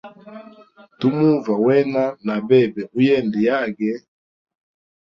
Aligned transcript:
Tumuva 0.99 1.53
wena 1.65 2.03
na 2.25 2.35
bebe 2.47 2.81
uyende 2.97 3.39
yage. 3.49 3.91